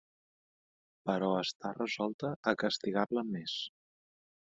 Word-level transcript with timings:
Però 1.11 1.29
està 1.43 1.75
resolta 1.77 2.35
a 2.55 2.59
castigar-la 2.67 3.29
més. 3.33 3.61